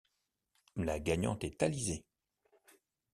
[0.77, 2.03] La gagnante est Alizée.